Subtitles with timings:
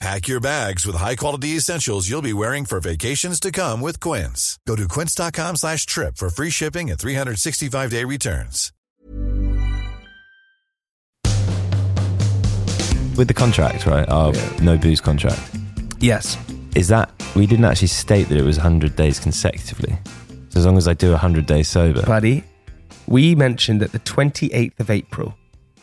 [0.00, 4.56] Pack your bags with high-quality essentials you'll be wearing for vacations to come with Quince.
[4.64, 8.72] Go to quince.com slash trip for free shipping and 365-day returns.
[13.16, 14.08] With the contract, right?
[14.08, 14.32] Our
[14.62, 15.40] no booze contract.
[15.98, 16.38] Yes.
[16.76, 19.98] Is that we didn't actually state that it was 100 days consecutively.
[20.50, 22.02] So as long as I do 100 days sober.
[22.02, 22.44] Buddy,
[23.08, 25.34] we mentioned that the 28th of April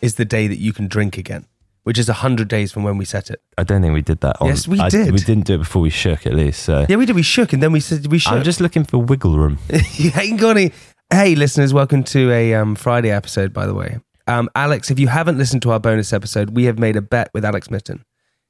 [0.02, 1.46] is the day that you can drink again,
[1.86, 3.42] which is 100 days from when we set it.
[3.58, 4.42] I don't think we did that.
[4.42, 5.12] On, Yes, we I- did.
[5.12, 6.64] We didn't do it before we shook, at least.
[6.64, 7.16] So Yeah, we did.
[7.16, 8.34] We shook, and then we said we shook.
[8.34, 9.60] I'm just looking for wiggle room.
[9.94, 10.72] you ain't got any.
[11.12, 14.00] Hey, listeners, welcome to a um, Friday episode, by the way.
[14.28, 17.30] Um, Alex, if you haven't listened to our bonus episode, we have made a bet
[17.34, 18.02] with Alex Mytton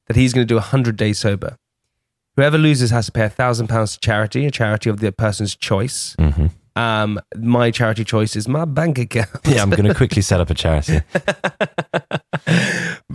[0.06, 1.56] that he's going to do 100 days sober.
[2.36, 6.16] Whoever loses has to pay £1,000 to charity, a charity of the person's choice.
[6.18, 6.50] Mhm.
[6.76, 9.28] Um, my charity choice is my bank account.
[9.46, 11.00] Yeah, I'm going to quickly set up a charity.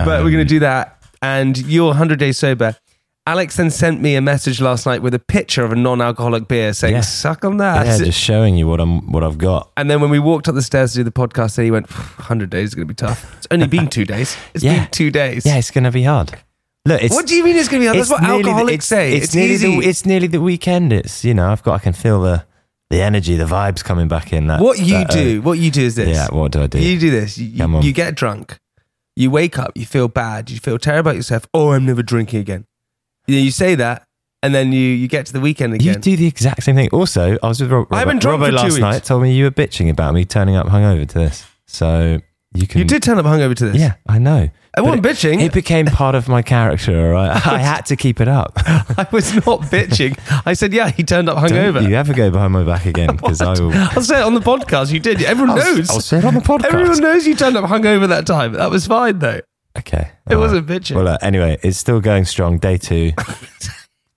[0.04, 1.02] but we're going to do that.
[1.20, 2.76] And you're 100 days sober.
[3.24, 6.72] Alex then sent me a message last night with a picture of a non-alcoholic beer
[6.72, 7.02] saying, Yeah.
[7.02, 7.86] suck on that.
[7.86, 9.70] yeah, just showing you what I'm, what I've got.
[9.76, 11.88] And then when we walked up the stairs to do the podcast, then he went,
[11.88, 13.32] 100 days is going to be tough.
[13.36, 14.36] It's only been two days.
[14.54, 14.80] It's Yeah.
[14.80, 15.46] been two days.
[15.46, 16.32] Yeah, it's going to be hard.
[16.84, 17.98] Look, it's what do you mean it's going to be hard?
[18.00, 19.12] That's what the- alcoholics it's, say.
[19.12, 19.80] It's, It's, nearly easy.
[19.80, 20.92] the it's nearly the weekend.
[20.92, 22.44] It's you know I've got I can feel the
[22.90, 24.48] the energy, the vibes coming back in.
[24.48, 26.08] That what you that, uh, do, what you do is this.
[26.08, 26.80] yeah, what do I do?
[26.80, 27.38] You do this.
[27.38, 28.58] You, you get drunk.
[29.16, 29.72] You wake up.
[29.76, 30.50] You feel bad.
[30.50, 31.46] You feel terrible about yourself.
[31.52, 32.66] Oh, I'm never drinking again.
[33.26, 34.06] You, know, you say that,
[34.42, 35.94] and then you, you get to the weekend again.
[35.94, 36.88] You do the exact same thing.
[36.92, 38.80] Also, I was with Rob, I haven't drunk Robbo for two last weeks.
[38.80, 39.04] night.
[39.04, 41.46] Told me you were bitching about me turning up hungover to this.
[41.66, 42.18] So
[42.54, 42.78] you can.
[42.80, 43.80] You did turn up hungover to this.
[43.80, 44.50] Yeah, I know.
[44.74, 45.40] I wasn't But bitching.
[45.42, 46.98] It, it became part of my character.
[46.98, 48.52] All right, I had to keep it up.
[48.56, 50.18] I was not bitching.
[50.46, 51.86] I said, yeah, he turned up Don't hungover.
[51.86, 53.16] you ever go behind my back again?
[53.16, 53.70] Because I will.
[53.74, 54.90] I'll say it on the podcast.
[54.92, 55.22] You did.
[55.22, 55.90] Everyone I'll- knows.
[55.90, 56.64] I'll say it on the podcast.
[56.72, 58.54] Everyone knows you turned up hungover that time.
[58.54, 59.40] That was fine though.
[59.78, 60.10] Okay.
[60.30, 60.96] It wasn't bitching.
[60.96, 62.58] Well, uh, anyway, it's still going strong.
[62.58, 63.12] Day two.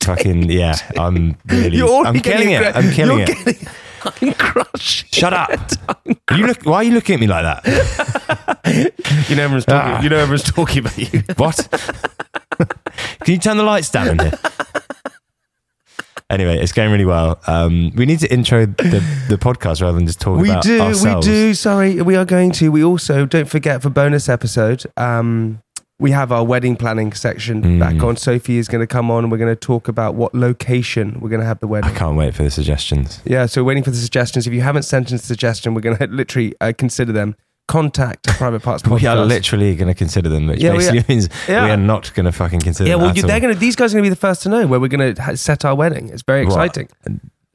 [0.03, 1.78] Fucking yeah, I'm really.
[1.78, 2.75] You're I'm killing it.
[2.75, 3.46] I'm killing you're it.
[3.46, 3.67] Getting,
[4.22, 5.14] I'm crushed.
[5.14, 5.50] Shut up.
[6.36, 6.64] you look.
[6.64, 8.52] Why are you looking at me like that?
[9.30, 9.92] You know everyone's talking.
[9.94, 10.02] Ah.
[10.02, 11.24] You know everyone's talking about you.
[11.38, 11.68] What?
[13.22, 14.32] Can you turn the lights down in here?
[16.30, 17.40] Anyway, it's going really well.
[17.46, 20.80] Um, we need to intro the, the podcast rather than just talk we about do.
[20.82, 21.28] ourselves.
[21.28, 21.54] We do.
[21.54, 22.72] Sorry, we are going to.
[22.72, 24.84] We also don't forget for bonus episode.
[24.98, 25.62] Um,
[26.00, 27.80] we have our wedding planning section Mm.
[27.80, 28.18] back on.
[28.18, 31.40] Sophie is going to come on, we're going to talk about what location we're going
[31.42, 31.90] to have the wedding.
[31.90, 33.22] I can't wait for the suggestions.
[33.26, 34.46] Yeah, so waiting for the suggestions.
[34.46, 37.36] If you haven't sent in a suggestion, we're going to literally uh, consider them.
[37.68, 38.92] Contact Private Parts Podcast.
[39.02, 41.66] We are literally going to consider them, which Yeah, basically means yeah.
[41.66, 43.28] we are not going to fucking consider Yeah, well, at you, all.
[43.28, 43.60] they're going to.
[43.60, 45.34] These guys are going to be the first to know where we're going to ha-
[45.34, 46.10] set our wedding.
[46.10, 46.90] It's very exciting,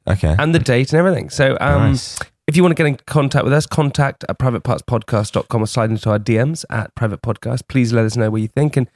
[0.08, 0.34] Okay.
[0.36, 1.30] and the date and everything.
[1.30, 2.18] So, um, Nice.
[2.46, 6.10] If you want to get in contact with us, contact at privatepartspodcast.com or slide into
[6.10, 7.62] our DMs at private podcast.
[7.68, 8.88] Please let us know what you think and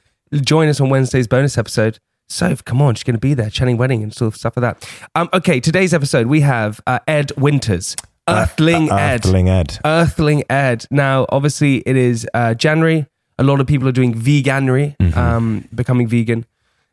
[0.43, 1.99] join us on Wednesday's bonus episode.
[2.27, 5.07] So, come on, she's going to be there, Channing Wedding and stuff, stuff like that.
[5.13, 7.95] Um, okay, today's episode we have uh, Ed Winters,
[8.27, 9.19] Earthling Uh, Ed.
[9.25, 9.77] Earthling Ed.
[9.85, 10.85] Earthling Ed.
[10.89, 13.05] Now, obviously, it is uh, January.
[13.37, 15.17] A lot of people are doing veganuary, Mm-hmm.
[15.19, 16.45] um, becoming vegan.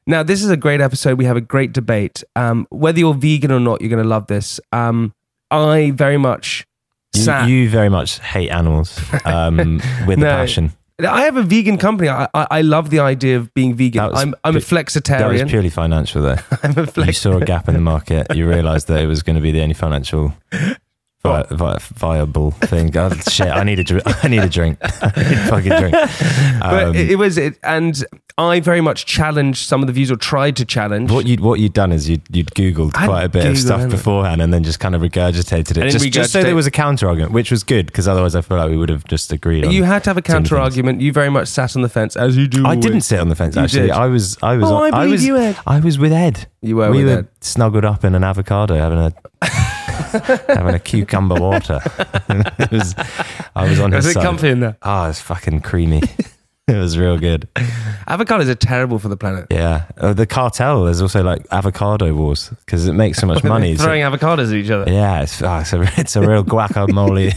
[0.06, 1.16] Now, this is a great episode.
[1.16, 2.22] We have a great debate.
[2.36, 4.60] Um, whether you're vegan or not, you're going to love this.
[4.72, 5.14] Um,
[5.52, 6.66] I very much
[7.14, 7.48] You, sat.
[7.48, 9.56] you very much hate animals um,
[10.06, 10.72] with a passion.
[10.98, 12.08] I have a vegan company.
[12.08, 14.04] I, I, I love the idea of being vegan.
[14.10, 15.18] Was I'm, I'm a flexitarian.
[15.18, 16.36] That was purely financial, though.
[16.62, 18.34] I'm a flex- you saw a gap in the market.
[18.36, 20.32] You realised that it was going to be the only financial
[21.24, 22.96] vi- vi- viable thing.
[22.96, 24.02] Oh, shit, I need a drink.
[24.24, 24.78] I need a drink.
[24.82, 25.92] I need a fucking drink.
[26.60, 28.02] But Um, it, it was it, and
[28.38, 31.10] I very much challenged some of the views or tried to challenge.
[31.12, 33.88] what you'd what you'd done is you'd you'd googled I'd quite a bit of stuff
[33.90, 36.66] beforehand and then just kind of regurgitated it then just, just so regurgitate- there was
[36.66, 39.32] a counter argument which was good because otherwise I feel like we would have just
[39.32, 40.64] agreed on you had to have a certain counter things.
[40.64, 41.00] argument.
[41.02, 42.64] You very much sat on the fence as you do.
[42.64, 42.80] I always.
[42.84, 43.90] didn't sit on the fence You actually did.
[43.90, 45.56] I was I was Oh, I I, believe was you, Ed.
[45.66, 47.28] I was with Ed You were we with were Ed.
[47.42, 49.12] snuggled up in an avocado having a
[50.48, 51.80] having a cucumber water
[52.58, 52.94] it was
[53.56, 54.76] I was on Was his it side comfy in there?
[54.82, 56.02] oh it's fucking creamy
[56.68, 57.48] it was real good
[58.08, 59.46] Avocados are terrible for the planet.
[59.50, 63.76] yeah uh, the cartel there's also like avocado wars because it makes so much money
[63.76, 64.90] so- throwing avocados at each other.
[64.90, 67.32] Yeah, it's, oh, it's, a, it's a real guacamole.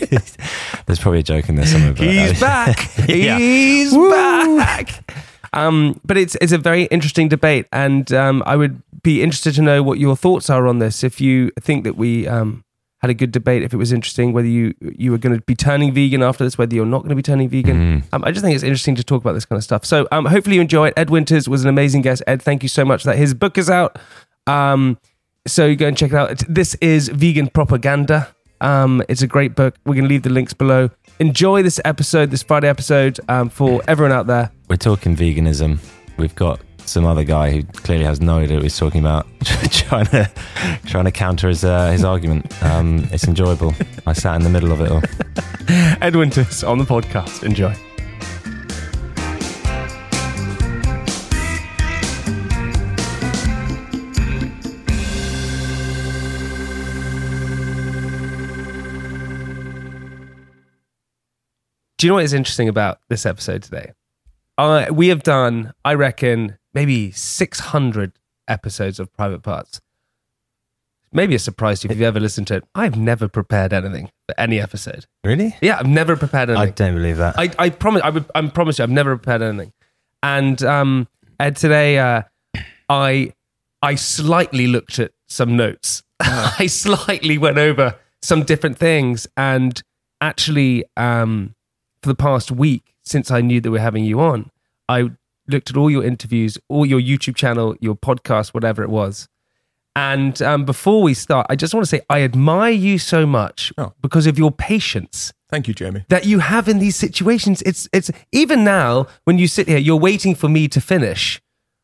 [0.85, 1.93] There's probably a joke in there somewhere.
[1.93, 2.91] He's back.
[3.07, 3.37] Yeah.
[3.37, 5.11] He's back.
[5.53, 9.61] Um, but it's it's a very interesting debate, and um, I would be interested to
[9.61, 11.03] know what your thoughts are on this.
[11.03, 12.63] If you think that we um,
[13.01, 15.55] had a good debate, if it was interesting, whether you you were going to be
[15.55, 18.03] turning vegan after this, whether you're not going to be turning vegan.
[18.11, 19.85] Um, I just think it's interesting to talk about this kind of stuff.
[19.85, 20.93] So um, hopefully you enjoy it.
[20.97, 22.23] Ed Winters was an amazing guest.
[22.27, 23.17] Ed, thank you so much that.
[23.17, 23.97] His book is out.
[24.47, 24.97] Um,
[25.47, 26.31] so you go and check it out.
[26.31, 28.27] It's- This is Vegan Propaganda.
[28.61, 29.75] Um, it's a great book.
[29.85, 30.89] We're going to leave the links below.
[31.19, 34.49] Enjoy this episode, this Friday episode, um, for everyone out there.
[34.69, 35.77] We're talking veganism.
[36.17, 39.27] We've got some other guy who clearly has no idea what he's talking about,
[39.71, 40.29] trying to
[40.85, 42.51] trying to counter his uh, his argument.
[42.63, 43.73] Um, it's enjoyable.
[44.05, 45.01] I sat in the middle of it all.
[46.01, 47.43] Ed Winters on the podcast.
[47.43, 47.75] Enjoy.
[61.97, 63.93] Do you know what is interesting about this episode today?
[64.57, 68.11] Uh, we have done, I reckon, maybe 600
[68.47, 69.81] episodes of Private Parts.
[71.11, 72.65] Maybe a surprise to you if you've ever listened to it.
[72.75, 75.05] I've never prepared anything for any episode.
[75.23, 75.55] Really?
[75.61, 76.67] Yeah, I've never prepared anything.
[76.67, 77.39] I don't believe that.
[77.39, 78.01] I, I promise.
[78.03, 78.25] I would.
[78.35, 78.83] I promise you.
[78.83, 79.71] I've never prepared anything.
[80.21, 81.07] And um,
[81.39, 82.23] Ed, today, uh,
[82.89, 83.31] I
[83.81, 86.03] I slightly looked at some notes.
[86.19, 89.81] I slightly went over some different things, and
[90.19, 91.55] actually, um,
[92.01, 94.51] for the past week since I knew that we're having you on,
[94.89, 95.11] I
[95.47, 99.27] looked at all your interviews, all your YouTube channel, your podcast, whatever it was.
[99.97, 103.71] And um, before we start, I just want to say I admire you so much
[103.77, 103.93] Oh.
[104.01, 106.03] because of your patience Thank you, Jamie.
[106.09, 107.61] that you have in these situations.
[107.61, 111.39] It's it's even now when you sit here, you're waiting for me to finish.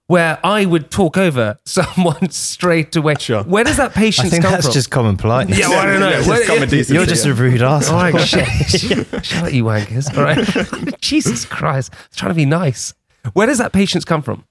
[0.07, 3.15] Where I would talk over someone straight away.
[3.17, 3.43] Sure.
[3.43, 4.19] Where does that patience?
[4.19, 4.73] I patience think come that's from?
[4.73, 5.57] just common politeness.
[5.57, 6.09] yeah, well, I don't know.
[6.11, 7.31] Yeah, it's Where- common decency, You're just yeah.
[7.31, 7.87] a rude ass.
[7.87, 8.45] All right, shit.
[9.25, 10.13] Shut up, you wankers.
[10.17, 10.99] All right.
[10.99, 11.93] Jesus Christ.
[11.93, 12.93] I was trying to be nice.
[13.33, 14.45] Where does that patience come from?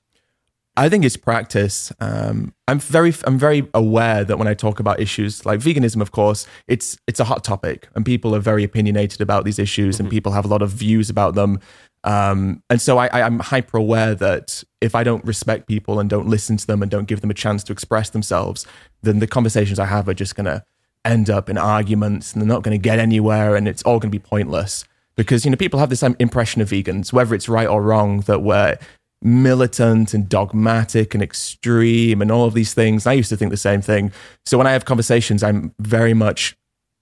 [0.76, 1.92] I think it's practice.
[2.00, 6.12] Um, I'm very, I'm very aware that when I talk about issues like veganism, of
[6.12, 10.08] course, it's it's a hot topic, and people are very opinionated about these issues, and
[10.08, 11.60] people have a lot of views about them.
[12.04, 16.08] Um, and so I, I, I'm hyper aware that if I don't respect people and
[16.08, 18.66] don't listen to them and don't give them a chance to express themselves,
[19.02, 20.64] then the conversations I have are just going to
[21.04, 24.10] end up in arguments, and they're not going to get anywhere, and it's all going
[24.10, 24.84] to be pointless.
[25.16, 28.20] Because you know people have this um, impression of vegans, whether it's right or wrong,
[28.22, 28.78] that we're
[29.22, 33.06] militant and dogmatic and extreme and all of these things.
[33.06, 34.12] I used to think the same thing.
[34.46, 36.56] So when I have conversations, I'm very much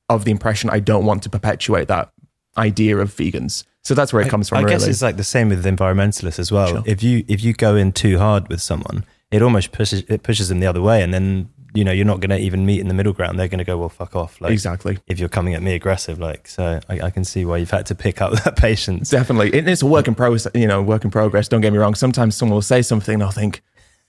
[0.09, 2.11] of the impression I don't want to perpetuate that
[2.57, 3.65] idea of vegans.
[3.85, 4.59] So that's where it comes from.
[4.59, 4.75] I really.
[4.75, 6.69] guess it's like the same with environmentalists as well.
[6.69, 6.83] Sure.
[6.85, 10.49] If you if you go in too hard with someone, it almost pushes it pushes
[10.49, 12.88] them the other way, and then you know you're not going to even meet in
[12.88, 13.38] the middle ground.
[13.38, 14.40] They're going to go, well, fuck off.
[14.40, 14.99] Like, exactly.
[15.06, 17.87] If you're coming at me aggressive, like so, I, I can see why you've had
[17.87, 19.11] to pick up that patience.
[19.11, 19.54] Definitely.
[19.56, 21.49] It- It's a work in progress, you know, work in progress.
[21.49, 21.94] Don't get me wrong.
[21.94, 23.62] Sometimes someone will say something and I'll think,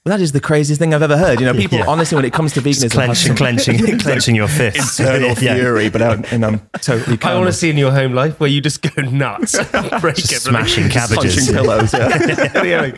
[0.05, 1.39] well, that is the craziest thing I've ever heard.
[1.41, 1.85] You know, people, Yeah.
[1.87, 4.99] honestly, when it comes to Just veganism, clenching, clenching, clenching your fists.
[4.99, 5.55] internal Yeah.
[5.55, 7.35] fury, but, I, and I'm totally I calm.
[7.41, 9.55] want to see in your home life where you just go nuts,
[9.99, 10.65] break Just everything.
[10.65, 11.35] smashing cabbages.
[11.35, 11.93] punching pillows.
[11.93, 12.63] Yeah.
[12.63, 12.91] Yeah.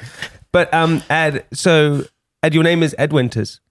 [0.51, 2.03] But um, Ed, so
[2.43, 3.61] Ed, your name is Ed Winters.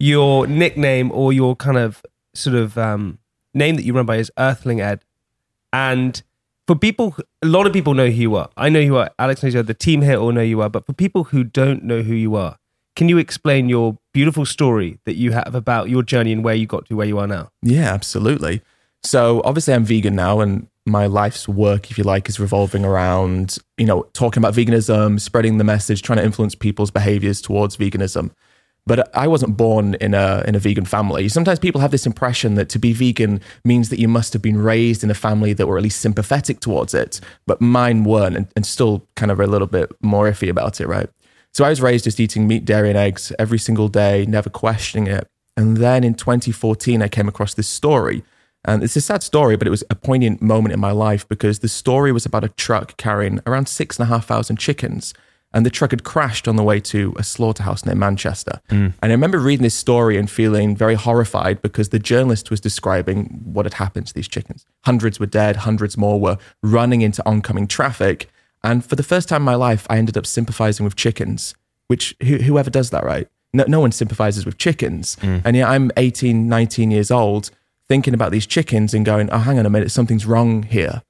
[0.00, 2.02] Your nickname or your kind of
[2.34, 3.18] sort of um,
[3.54, 5.04] name that you run by is Earthling Ed.
[5.72, 6.20] And
[6.66, 8.48] for people, a lot of people know who you are.
[8.56, 9.10] I know who you are.
[9.18, 9.64] Alex knows you are.
[9.64, 10.68] The team here all know you are.
[10.68, 12.56] But for people who don't know who you are,
[12.96, 16.66] can you explain your beautiful story that you have about your journey and where you
[16.66, 17.50] got to where you are now?
[17.62, 18.62] Yeah, absolutely.
[19.02, 23.58] So obviously I'm vegan now and my life's work, if you like, is revolving around,
[23.76, 28.30] you know, talking about veganism, spreading the message, trying to influence people's behaviors towards veganism.
[28.86, 31.28] But I wasn't born in a in a vegan family.
[31.28, 34.58] Sometimes people have this impression that to be vegan means that you must have been
[34.58, 37.20] raised in a family that were at least sympathetic towards it.
[37.46, 40.88] But mine weren't and, and still kind of a little bit more iffy about it,
[40.88, 41.08] right?
[41.52, 45.08] So I was raised just eating meat, dairy, and eggs every single day, never questioning
[45.08, 45.26] it.
[45.56, 48.22] And then in 2014, I came across this story
[48.64, 51.60] And it's a sad story, but it was a poignant moment in my life because
[51.60, 55.14] the story was about a truck carrying around six and a half thousand chickens.
[55.52, 58.60] And the truck had crashed on the way to a slaughterhouse near Manchester.
[59.02, 63.40] And I remember reading this story and feeling very horrified because the journalist was describing
[63.44, 64.64] what had happened to these chickens.
[64.84, 68.30] Hundreds were dead, hundreds more were running into oncoming traffic.
[68.62, 71.54] And for the first time in my life, I ended up sympathizing with chickens,
[71.88, 73.26] which who, whoever does that, right?
[73.52, 75.16] No, no one sympathizes with chickens.
[75.16, 75.42] Mm.
[75.44, 77.50] And yeah, I'm 18, 19 years old
[77.88, 81.02] thinking about these chickens and going, oh, hang on a minute, something's wrong here.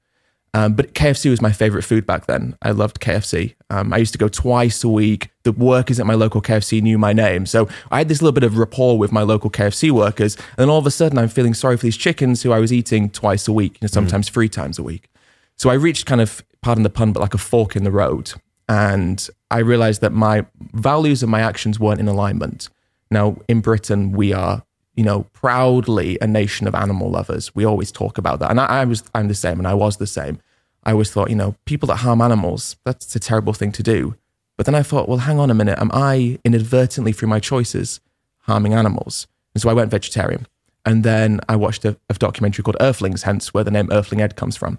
[0.53, 2.57] Um, but KFC was my favorite food back then.
[2.61, 3.55] I loved KFC.
[3.69, 5.29] Um, I used to go twice a week.
[5.43, 7.45] The workers at my local KFC knew my name.
[7.45, 10.35] So I had this little bit of rapport with my local KFC workers.
[10.35, 12.73] And then all of a sudden, I'm feeling sorry for these chickens who I was
[12.73, 15.07] eating twice a week, you know, sometimes three times a week.
[15.55, 18.33] So I reached kind of, pardon the pun, but like a fork in the road.
[18.67, 22.67] And I realized that my values and my actions weren't in alignment.
[23.09, 24.63] Now, in Britain, we are,
[25.01, 27.55] you know, proudly a nation of animal lovers.
[27.55, 28.51] We always talk about that.
[28.51, 30.37] And I, I was, I'm the same, and I was the same.
[30.83, 34.15] I always thought, you know, people that harm animals, that's a terrible thing to do.
[34.57, 35.79] But then I thought, well, hang on a minute.
[35.79, 37.99] Am I inadvertently, through my choices,
[38.41, 39.25] harming animals?
[39.55, 40.45] And so I went vegetarian.
[40.85, 44.35] And then I watched a, a documentary called Earthlings, hence where the name Earthling Ed
[44.35, 44.77] comes from.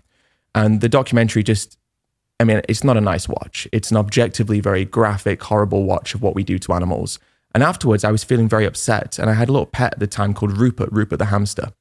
[0.55, 1.76] And the documentary just,
[2.38, 3.67] I mean, it's not a nice watch.
[3.73, 7.19] It's an objectively very graphic, horrible watch of what we do to animals.
[7.55, 9.19] And afterwards, I was feeling very upset.
[9.19, 11.73] And I had a little pet at the time called Rupert, Rupert the hamster.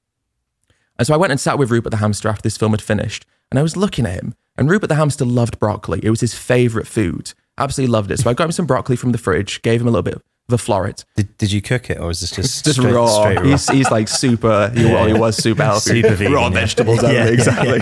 [0.97, 3.25] And so I went and sat with Rupert the hamster after this film had finished.
[3.49, 4.35] And I was looking at him.
[4.57, 5.99] And Rupert the hamster loved broccoli.
[6.03, 7.33] It was his favorite food.
[7.57, 8.19] Absolutely loved it.
[8.19, 10.21] So I got him some broccoli from the fridge, gave him a little bit
[10.53, 11.05] a floret.
[11.15, 13.07] Did, did you cook it, or was this just just straight, raw.
[13.07, 13.43] straight raw?
[13.43, 14.71] He's, he's like super.
[14.75, 16.01] He, well, he was super healthy.
[16.01, 16.53] Super vegan, raw yeah.
[16.53, 17.03] vegetables.
[17.03, 17.79] Yeah, yeah, exactly.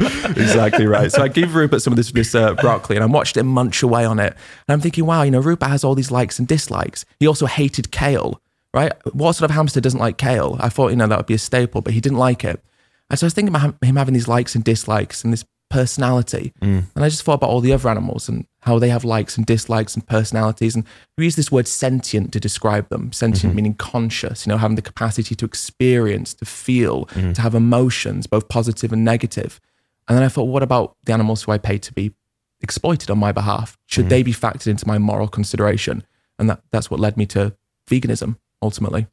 [0.42, 1.10] exactly right.
[1.10, 3.82] So I gave Rupert some of this this uh, broccoli, and I watched him munch
[3.82, 4.32] away on it.
[4.68, 7.04] And I'm thinking, wow, you know, Rupert has all these likes and dislikes.
[7.18, 8.40] He also hated kale.
[8.72, 8.92] Right?
[9.14, 10.56] What sort of hamster doesn't like kale?
[10.60, 12.62] I thought, you know, that would be a staple, but he didn't like it.
[13.10, 15.44] And so I was thinking about him- him having these likes and dislikes and this
[15.70, 16.52] personality.
[16.60, 19.46] And I just thought about all the other animals and how they have likes and
[19.46, 20.74] dislikes and personalities.
[20.74, 20.84] And
[21.16, 23.12] we use this word sentient to describe them.
[23.12, 23.56] Sentient mm-hmm.
[23.56, 27.32] meaning conscious, you know, having the capacity to experience, to feel, mm-hmm.
[27.32, 29.60] to have emotions, both positive and negative.
[30.08, 32.12] And then I thought, what about the animals who I pay to be
[32.60, 33.78] exploited on my behalf?
[33.86, 34.26] Should they mm-hmm.
[34.26, 36.04] be factored into my moral consideration?
[36.38, 37.54] And that, that's what led me to
[37.88, 39.06] veganism ultimately.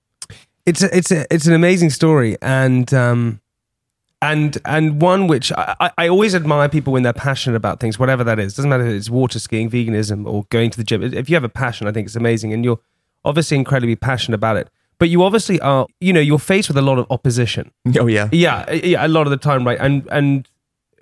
[0.66, 3.40] it's a, it's a, it's an amazing story and um
[4.22, 8.24] and and one which I, I- always admire people when they're passionate about things whatever
[8.24, 11.30] that is doesn't matter if it's water skiing veganism or going to the gym if
[11.30, 12.80] you have a passion I think it's amazing and you're
[13.24, 16.82] obviously incredibly passionate about it but you obviously are you know you're faced with a
[16.82, 18.30] lot of opposition Oh, yeah.
[18.32, 19.78] yeah, yeah, a lot of the time, right?
[19.80, 20.48] And and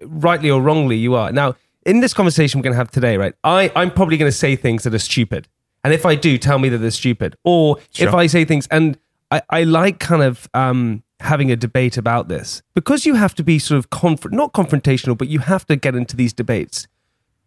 [0.02, 1.32] rightly or wrongly, you are.
[1.32, 1.56] Now,
[1.86, 3.34] in this conversation we're going to have today, right?
[3.46, 5.48] I I'm probably going to say things that are stupid,
[5.86, 7.36] and if I do, tell me that they're stupid.
[7.46, 8.98] Or if I say things, and
[9.32, 13.44] I I like kind of um having a debate about this because you have to
[13.44, 16.88] be sort of conf- not confrontational, but you have to get into these debates.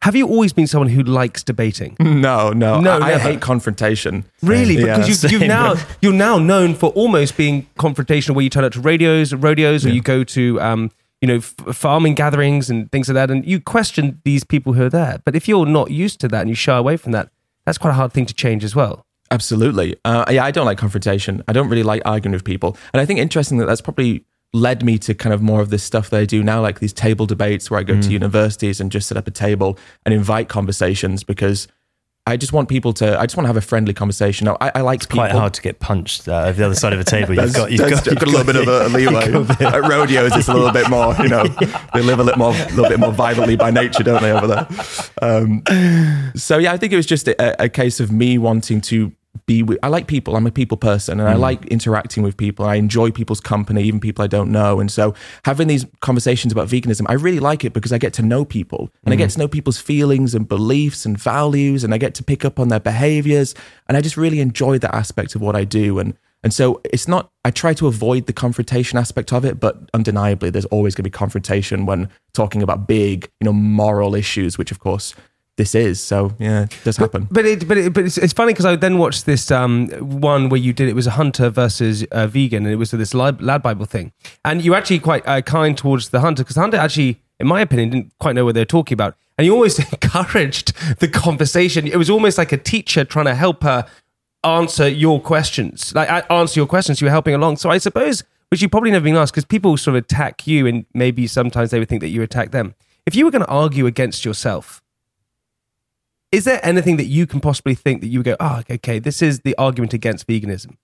[0.03, 1.97] Have you always been someone who likes debating?
[2.09, 2.81] No, no.
[2.81, 4.25] No, I, I hate confrontation.
[4.43, 4.77] Really?
[4.77, 4.99] Yeah.
[4.99, 8.73] Because you've, you've now you're now known for almost being confrontational, where you turn up
[8.73, 13.09] to radios, rodeos, or you go to um, you know f- farming gatherings and things
[13.09, 15.21] like that, and you question these people who are there.
[15.25, 17.31] But if you're not used to that and you shy away from that,
[17.67, 19.05] that's quite a hard thing to change as well.
[19.31, 19.97] Absolutely.
[20.05, 21.43] Uh, yeah, I don't like confrontation.
[21.49, 22.77] I don't really like arguing with people.
[22.93, 25.83] And I think interesting that that's probably led me to kind of more of this
[25.83, 28.03] stuff that I do now, like these table debates where I go Mm.
[28.05, 31.69] to universities and just set up a table and invite conversations because
[32.27, 34.45] I just want people to, I just want to have a friendly conversation.
[34.47, 35.21] Now, I, I like It's people.
[35.21, 37.35] quite hard to get punched uh, over the other side of a table.
[37.35, 39.25] You've got, you've got, you've got a little bit of a leeway.
[39.67, 41.45] At rodeos, it's a little bit more, you know,
[41.95, 44.47] they live a little more, a little bit more violently by nature, don't they, over
[44.47, 44.67] there?
[45.23, 45.63] Um,
[46.37, 49.13] so yeah, I think it was just a, a case of me wanting to
[49.47, 50.37] be with, I like people.
[50.37, 51.41] I'm a people person and I mm.
[51.41, 52.65] like interacting with people.
[52.65, 54.81] I enjoy people's company, even people I don't know.
[54.81, 55.15] And so
[55.45, 58.91] having these conversations about veganism, I really like it because I get to know people
[59.05, 59.35] and I get mm.
[59.35, 62.69] to know people's feelings and beliefs and values and I get to pick up on
[62.69, 63.55] their behaviors.
[63.89, 65.99] And I just really enjoy that aspect of what I do.
[65.99, 69.77] And and so it's not, I try to avoid the confrontation aspect of it, but
[69.93, 74.57] undeniably, there's always going to be confrontation when talking about big, you know, moral issues,
[74.57, 75.15] which of course
[75.59, 76.01] this is.
[76.01, 77.29] So yeah, it does happen.
[77.31, 80.49] But it, but it, but it's, it's funny because I then watched this um, one
[80.49, 83.39] where you did it was a hunter versus a vegan, and it was this lad,
[83.39, 84.13] LADbible thing,
[84.45, 87.47] and you were actually quite uh, kind towards the hunter because the hunter actually, in
[87.47, 91.09] my opinion, didn't quite know what they were talking about, and he always encouraged the
[91.09, 91.87] conversation.
[91.87, 93.87] It was almost like a teacher trying to help her
[94.45, 97.01] answer your questions, like answer your questions.
[97.01, 97.57] You were helping along.
[97.57, 100.69] So I suppose, which you probably never been asked, because people sort of attack you,
[100.69, 102.77] and maybe sometimes they would think that you attack them.
[103.07, 104.83] If you were going to argue against yourself,
[106.31, 109.23] is there anything that you can possibly think that you would go, oh, okay, this
[109.23, 110.77] is the argument against veganism?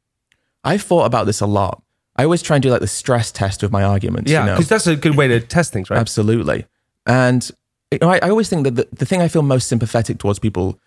[0.63, 1.83] I thought about this a lot.
[2.17, 4.31] I always try and do like the stress test of my arguments.
[4.31, 4.53] Yeah, you know?
[4.55, 5.99] because that's a good way to test things, right?
[5.99, 6.65] Absolutely.
[7.07, 7.49] And
[7.91, 10.39] you know, I, I always think that the, the thing I feel most sympathetic towards
[10.39, 10.79] people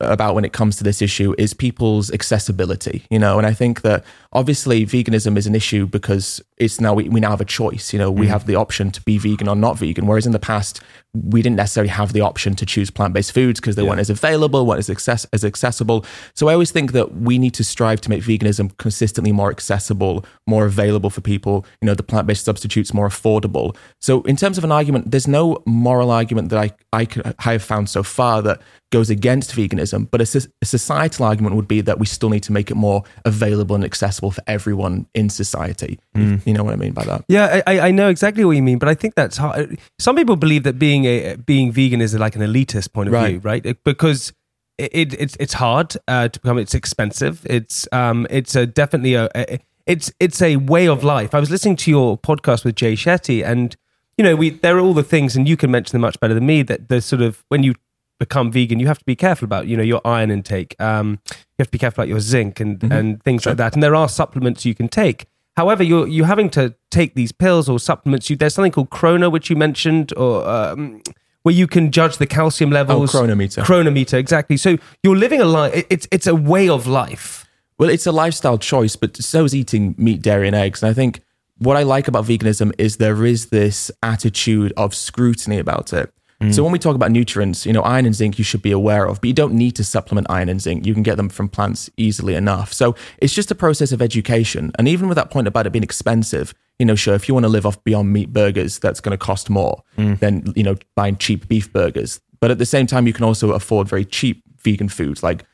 [0.00, 3.82] about when it comes to this issue is people's accessibility, you know, and I think
[3.82, 7.92] that obviously veganism is an issue because it's now, we, we now have a choice,
[7.92, 8.30] you know, we mm.
[8.30, 10.06] have the option to be vegan or not vegan.
[10.06, 10.80] Whereas in the past,
[11.12, 14.66] we didn't necessarily have the option to choose plant-based foods because they weren't as available,
[14.66, 16.04] weren't as, access- as accessible.
[16.34, 20.24] So I always think that we need to strive to make veganism consistently more accessible,
[20.46, 23.76] more available for people, you know, the plant-based substitutes more affordable.
[24.00, 27.52] So in terms of an argument, there's no moral argument that I, I, could, I
[27.52, 28.60] have found so far that
[28.90, 32.52] goes against veganism, but a, a societal argument would be that we still need to
[32.52, 35.98] make it more available and accessible for everyone in society.
[36.14, 37.24] You know what I mean by that?
[37.28, 39.78] Yeah, I, I- I know exactly what you mean, but I think that's hard.
[39.98, 43.30] Some people believe that being a being vegan is like an elitist point of Right.
[43.30, 43.64] view, right?
[43.66, 44.32] It- Because
[44.78, 46.58] it, it it's it's hard uh, to become.
[46.58, 47.44] It's expensive.
[47.44, 51.34] It's um it's a definitely a, a it's it's a way of life.
[51.34, 53.76] I was listening to your podcast with Jay Shetty, and
[54.18, 56.34] you know we there are all the things, and you can mention them much better
[56.34, 56.62] than me.
[56.62, 57.74] That the sort of when you
[58.18, 60.74] become vegan, you have to be careful about you know your iron intake.
[60.80, 63.74] Um, you have to be careful about your zinc and and things like that.
[63.74, 65.26] And there are supplements you can take.
[65.56, 68.28] However, you're you're having to take these pills or supplements.
[68.28, 71.00] You, there's something called Chrono, which you mentioned, or um,
[71.42, 73.14] where you can judge the calcium levels.
[73.14, 73.62] Oh, cronometer.
[73.62, 74.56] Cronometer, exactly.
[74.56, 75.86] So you're living a life.
[75.90, 77.46] It's it's a way of life.
[77.78, 80.82] Well, it's a lifestyle choice, but so is eating meat, dairy, and eggs.
[80.82, 81.20] And I think
[81.58, 86.12] what I like about veganism is there is this attitude of scrutiny about it.
[86.52, 86.64] So mm.
[86.64, 89.20] when we talk about nutrients, you know, iron and zinc you should be aware of,
[89.20, 90.86] but you don't need to supplement iron and zinc.
[90.86, 92.72] You can get them from plants easily enough.
[92.72, 94.72] So it's just a process of education.
[94.78, 97.44] And even with that point about it being expensive, you know, sure, if you want
[97.44, 100.18] to live off beyond meat burgers, that's going to cost more mm.
[100.18, 102.20] than, you know, buying cheap beef burgers.
[102.40, 105.44] But at the same time, you can also afford very cheap vegan foods like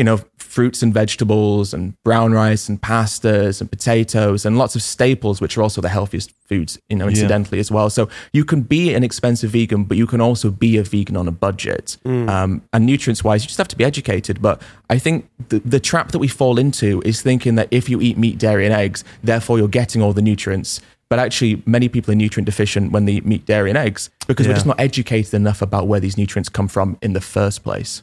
[0.00, 4.80] you know, fruits and vegetables and brown rice and pastas and potatoes and lots of
[4.80, 7.90] staples, which are also the healthiest foods, you know, incidentally as well.
[7.90, 11.28] So you can be an expensive vegan, but you can also be a vegan on
[11.28, 11.98] a budget.
[12.30, 14.40] Um, and nutrients wise, you just have to be educated.
[14.40, 18.00] But I think the, the trap that we fall into is thinking that if you
[18.00, 20.80] eat meat, dairy, and eggs, therefore you're getting all the nutrients.
[21.10, 24.46] But actually, many people are nutrient deficient when they eat meat, dairy, and eggs because
[24.48, 28.02] we're just not educated enough about where these nutrients come from in the first place.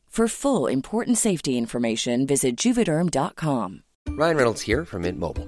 [0.11, 3.83] For full important safety information, visit juvederm.com.
[4.09, 5.47] Ryan Reynolds here from Mint Mobile.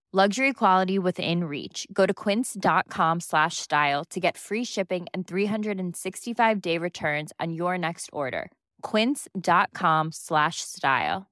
[0.13, 1.87] Luxury quality within reach.
[1.93, 7.77] Go to quince.com slash style to get free shipping and 365 day returns on your
[7.77, 8.51] next order.
[8.81, 11.27] Quince.com slash style.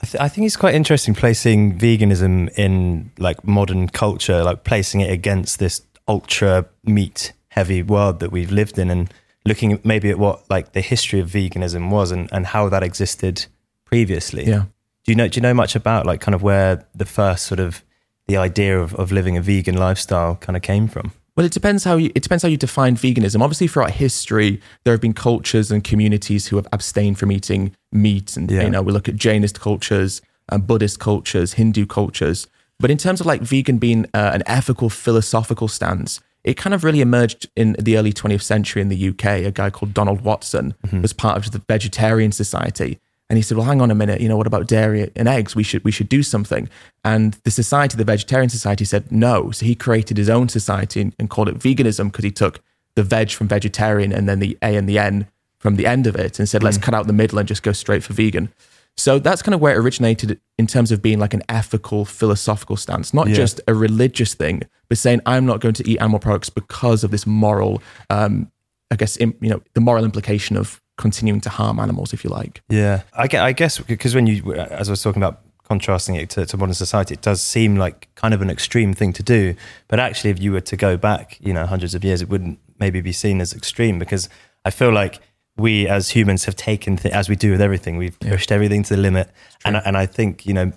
[0.00, 5.00] I, th- I think it's quite interesting placing veganism in like modern culture, like placing
[5.00, 9.12] it against this ultra meat heavy world that we've lived in, and
[9.44, 13.46] looking maybe at what like the history of veganism was and, and how that existed
[13.84, 14.44] previously.
[14.44, 14.66] Yeah.
[15.04, 15.28] Do you know?
[15.28, 17.82] Do you know much about like kind of where the first sort of
[18.28, 21.12] the idea of, of living a vegan lifestyle kind of came from?
[21.34, 23.40] Well, it depends how you it depends how you define veganism.
[23.42, 28.36] Obviously, throughout history, there have been cultures and communities who have abstained from eating meat,
[28.36, 28.62] and Yeah.
[28.62, 32.46] you know we look at Jainist cultures, and Buddhist cultures, Hindu cultures.
[32.78, 36.84] But in terms of like vegan being uh, an ethical philosophical stance, it kind of
[36.84, 39.24] really emerged in the early 20th century in the UK.
[39.46, 42.98] A guy called Donald Watson was part of the Vegetarian Society.
[43.32, 44.20] And he said, "Well, hang on a minute.
[44.20, 45.56] You know what about dairy and eggs?
[45.56, 46.68] We should we should do something."
[47.02, 49.50] And the society, the Vegetarian Society, said no.
[49.52, 52.60] So he created his own society and, and called it veganism because he took
[52.94, 56.14] the veg from vegetarian and then the A and the N from the end of
[56.14, 58.50] it and said, "Let's cut out the middle and just go straight for vegan."
[58.98, 62.76] So that's kind of where it originated in terms of being like an ethical, philosophical
[62.76, 63.34] stance, not Yeah.
[63.36, 67.10] just a religious thing, but saying I'm not going to eat animal products because of
[67.10, 68.52] this moral, um,
[68.90, 72.62] I guess, you know, the moral implication of continuing to harm animals, if you like.
[72.68, 76.16] Yeah, I guess, I guess because when you, uh, as I was talking about contrasting
[76.16, 79.22] it to, to modern society, it does seem like kind of an extreme thing to
[79.22, 79.54] do.
[79.88, 82.58] But actually, if you were to go back, you know, hundreds of years, it wouldn't
[82.78, 84.28] maybe be seen as extreme because
[84.64, 85.20] I feel like
[85.56, 88.96] we as humans have taken, th- as we do with everything, we've pushed everything to
[88.96, 89.30] the limit.
[89.64, 90.72] And, and I think, you know,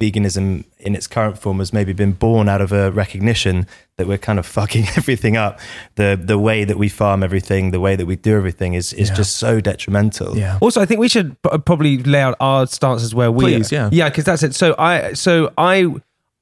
[0.00, 4.18] veganism in its current form has maybe been born out of a recognition that we're
[4.18, 5.60] kind of fucking everything up.
[5.94, 9.08] The the way that we farm everything, the way that we do everything is is
[9.10, 9.14] Yeah.
[9.16, 10.36] just so detrimental.
[10.36, 10.58] Yeah.
[10.60, 13.44] Also, I think we should p- probably lay out our stances where we.
[13.44, 13.90] Please, yeah.
[13.92, 14.54] yeah, because that's it.
[14.54, 15.86] So I, so I,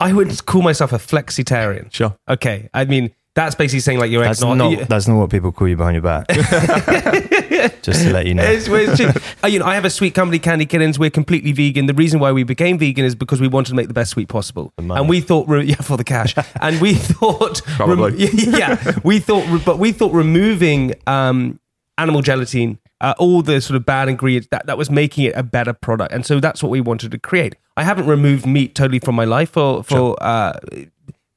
[0.01, 1.93] I would call myself a flexitarian.
[1.93, 2.17] Sure.
[2.29, 4.81] Okay, I mean that's basically saying like you're That's agnostic.
[4.81, 6.27] not, that's not what people call you behind your back.
[7.83, 8.43] Just to let you know.
[8.43, 9.13] It's, it's true.
[9.45, 10.99] Uh, you know, I have a sweet company, Candy Kittens.
[10.99, 11.87] We're completely vegan.
[11.87, 14.29] The reason why we became vegan is because we wanted to make the best sweet
[14.29, 18.27] possible, and we thought, re- yeah, for the cash, and we thought, Probably.
[18.27, 21.61] yeah, we thought, re- but we thought removing um,
[21.97, 25.45] animal gelatin, uh, all the sort of bad ingredients, that that was making it a
[25.45, 27.55] better product, and so that's what we wanted to create.
[27.77, 30.21] I haven't removed meat totally from my life for for.
[30.21, 30.59] Uh,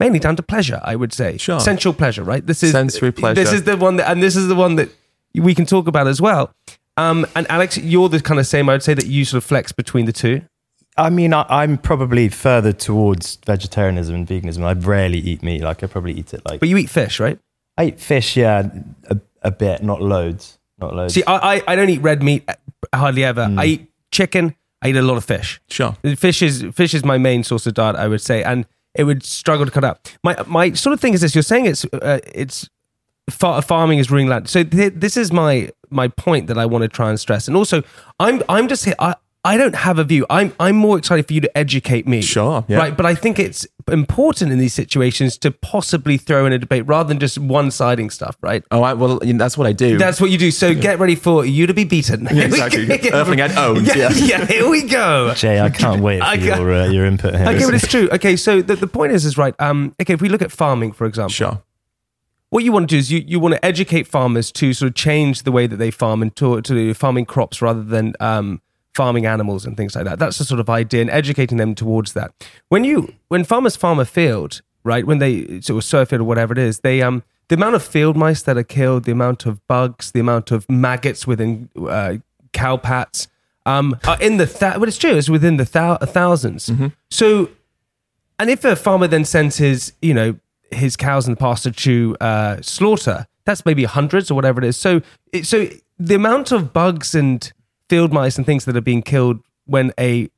[0.01, 1.37] Mainly down to pleasure, I would say.
[1.37, 1.59] Sure.
[1.59, 2.45] Sensual pleasure, right?
[2.45, 3.35] This is Sensory pleasure.
[3.35, 4.89] This is the one that, and this is the one that
[5.35, 6.53] we can talk about as well.
[6.97, 8.67] Um, and Alex, you're the kind of same.
[8.67, 10.41] I would say that you sort of flex between the two.
[10.97, 14.63] I mean, I, I'm probably further towards vegetarianism and veganism.
[14.63, 15.61] I rarely eat meat.
[15.61, 16.59] Like I probably eat it like.
[16.59, 17.39] But you eat fish, right?
[17.77, 18.69] I eat fish, yeah,
[19.09, 21.13] a, a bit, not loads, not loads.
[21.13, 22.55] See, I, I, I don't eat red meat uh,
[22.93, 23.47] hardly ever.
[23.47, 23.59] Hmm.
[23.59, 24.55] I eat chicken.
[24.81, 25.61] I eat a lot of fish.
[25.69, 25.95] Sure.
[26.17, 29.23] Fish is fish is my main source of diet, I would say, and it would
[29.23, 30.17] struggle to cut out.
[30.23, 32.69] My my sort of thing is this: you're saying it's uh, it's
[33.29, 34.49] far, farming is ruining land.
[34.49, 37.47] So th- this is my my point that I want to try and stress.
[37.47, 37.83] And also,
[38.19, 38.95] I'm I'm just here.
[38.99, 40.25] I I don't have a view.
[40.29, 42.21] I'm I'm more excited for you to educate me.
[42.21, 42.77] Sure, yeah.
[42.77, 46.85] Right, but I think it's important in these situations to possibly throw in a debate
[46.85, 48.37] rather than just one-siding stuff.
[48.41, 48.63] Right.
[48.69, 49.97] Oh, I, well, you know, that's what I do.
[49.97, 50.51] That's what you do.
[50.51, 52.27] So get ready for you to be beaten.
[52.31, 52.85] Yeah, exactly.
[53.11, 54.09] Earthling Ed owned, Yeah, yeah.
[54.13, 55.33] yeah, here we go.
[55.33, 57.47] Jay, I can't wait for I got- your uh, your input here.
[57.47, 58.09] Okay, but it's true.
[58.11, 59.55] Okay, so the, the point is, is right.
[59.59, 61.63] Um, okay, if we look at farming, for example, sure.
[62.51, 64.95] what you want to do is you, you want to educate farmers to sort of
[64.95, 68.61] change the way that they farm and to, to farming crops rather than um,
[68.93, 70.19] farming animals and things like that.
[70.19, 72.31] That's the sort of idea and educating them towards that.
[72.69, 75.05] When you when farmers farm a field, right?
[75.05, 77.75] When they sort of sow a field or whatever it is, they um the amount
[77.75, 81.69] of field mice that are killed, the amount of bugs, the amount of maggots within
[81.77, 82.15] uh,
[82.53, 83.27] cow pats,
[83.65, 87.49] um, are in the th- but it's true, it's within the thou- 1000s So
[88.39, 90.35] and if a farmer then sends his, you know,
[90.71, 94.77] his cows in the pasture to uh, slaughter, that's maybe hundreds or whatever it is.
[94.77, 95.01] So,
[95.31, 95.67] it, so
[95.99, 97.51] the amount of bugs and
[97.91, 100.29] field mice and things that are being killed when a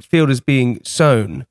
[0.00, 1.46] field is being sown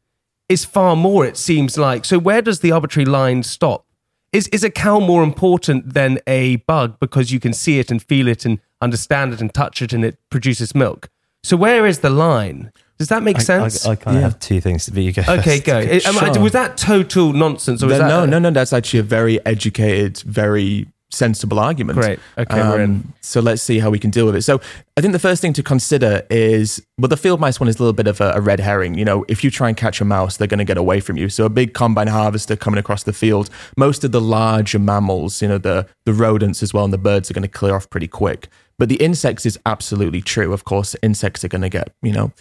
[0.49, 1.23] is far more.
[1.31, 2.05] It seems like.
[2.05, 3.85] So, where does the arbitrary line stop?
[4.31, 8.01] Is is a cow more important than a bug because you can see it and
[8.01, 11.09] feel it and understand it and touch it and it produces milk?
[11.43, 12.71] So, where is the line?
[12.97, 13.85] Does that make I, sense?
[13.85, 14.29] I, I kind of Yeah.
[14.29, 15.21] have two things, but you go.
[15.37, 15.65] Okay, first.
[15.65, 16.09] go.
[16.09, 18.49] Am I- was that total nonsense, or was Then- that no, no, no.
[18.49, 21.97] That's actually a very educated, very sensible argument.
[21.97, 22.19] Um, Great.
[22.38, 23.13] Okay, we're in.
[23.21, 24.41] So let's see how we can deal with it.
[24.41, 24.60] So
[24.97, 27.80] I think the first thing to consider is, well, the field mice one is a
[27.80, 28.95] little bit of a, a red herring.
[28.95, 31.17] You know, if you try and catch a mouse, they're going to get away from
[31.17, 31.30] you.
[31.30, 35.47] So a big combine harvester coming across the field, most of the larger mammals, you
[35.47, 38.08] know, the the rodents as well, and the birds are going to clear off pretty
[38.08, 38.49] quick.
[38.80, 40.52] But the insects is absolutely true.
[40.52, 42.32] Of course, insects are going to get, you know,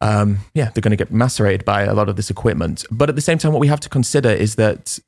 [0.00, 2.84] um, yeah, they're going to get macerated by a lot of this equipment.
[2.90, 4.98] But at the same time, what we have to consider is that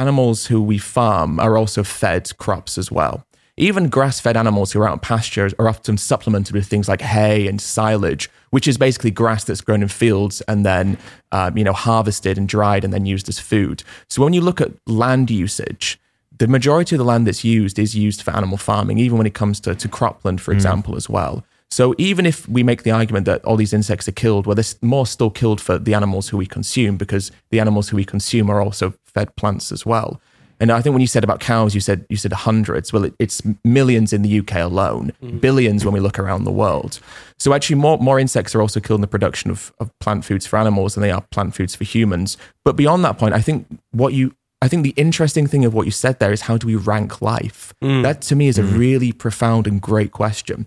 [0.00, 3.26] animals who we farm are also fed crops as well.
[3.56, 7.02] Even grass fed animals who are out in pastures are often supplemented with things like
[7.02, 10.96] hay and silage, which is basically grass that's grown in fields and then
[11.32, 13.82] um, you know harvested and dried and then used as food.
[14.08, 16.00] So when you look at land usage,
[16.38, 19.34] the majority of the land that's used is used for animal farming, even when it
[19.34, 21.44] comes to, to cropland, for example, as well.
[21.70, 24.80] So even if we make the argument that all these insects are killed, well, there's
[24.82, 28.50] more still killed for the animals who we consume because the animals who we consume
[28.50, 30.20] are also fed plants as well.
[30.60, 32.92] And I think when you said about cows, you said you said hundreds.
[32.92, 35.40] Well, it, it's millions in the UK alone, mm.
[35.40, 37.00] billions when we look around the world.
[37.38, 40.46] So actually, more more insects are also killed in the production of, of plant foods
[40.46, 42.36] for animals than they are plant foods for humans.
[42.62, 45.86] But beyond that point, I think what you I think the interesting thing of what
[45.86, 47.72] you said there is how do we rank life?
[47.82, 48.02] Mm.
[48.02, 48.76] That to me is a mm.
[48.76, 50.66] really profound and great question.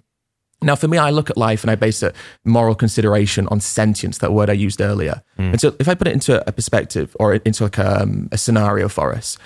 [0.63, 2.13] Now, for me, I look at life and I base a
[2.45, 5.21] moral consideration on sentience, that word I used earlier.
[5.52, 8.38] And so, if I put it into a perspective or into like a, um, a
[8.38, 9.38] scenario for us,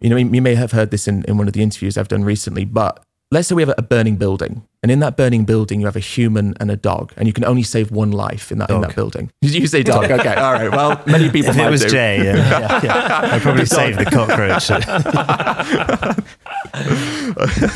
[0.00, 2.24] you know, you may have heard this in, in one of the interviews I've done
[2.24, 5.86] recently, but let's say we have a burning building, and in that burning building, you
[5.86, 8.70] have a human and a dog, and you can only save one life in that
[8.70, 9.30] in that building.
[9.42, 10.10] Did you say dog?
[10.18, 10.70] Okay, all right.
[10.70, 11.90] Well, many people If might it was do.
[11.90, 12.36] Jay, yeah,
[12.80, 13.34] yeah, yeah.
[13.34, 14.70] I'd probably save the cockroach.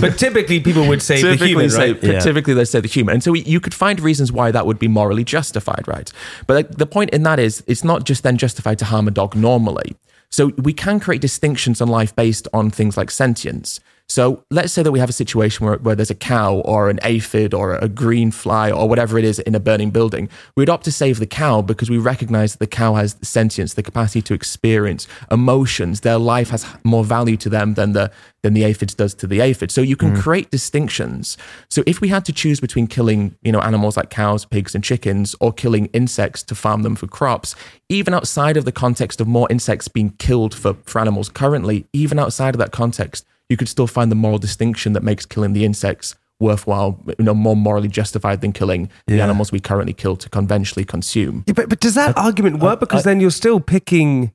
[0.01, 2.03] But typically, people would say the typically human, say, right?
[2.03, 2.21] Yeah.
[2.21, 4.79] Typically, they say the human, and so we, you could find reasons why that would
[4.79, 6.11] be morally justified, right?
[6.47, 9.11] But like, the point in that is, it's not just then justified to harm a
[9.11, 9.97] dog normally.
[10.31, 13.81] So we can create distinctions on life based on things like sentience.
[14.09, 17.01] So let's say that we have a situation where, where there's a cow or an
[17.03, 20.29] aphid or a green fly or whatever it is in a burning building.
[20.55, 23.83] We'd opt to save the cow because we recognize that the cow has sentience, the
[23.83, 26.01] capacity to experience emotions.
[26.01, 28.11] Their life has more value to them than the
[28.43, 29.71] than the aphids does to the aphid.
[29.71, 30.21] So you can hmm.
[30.21, 31.39] create distinctions.
[31.71, 34.83] So if we had to choose between killing, you know, animals like cows, pigs, and
[34.83, 37.55] chickens, or killing insects to farm them for crops,
[37.89, 42.19] even outside of the context of more insects being killed for, for animals currently, even
[42.19, 45.65] outside of that context, you could still find the moral distinction that makes killing the
[45.65, 50.29] insects worthwhile, you know, more morally justified than killing the animals we currently kill to
[50.29, 51.45] conventionally consume.
[51.47, 52.81] Yeah, but, but does that argument work?
[52.81, 54.33] Because then you're still picking,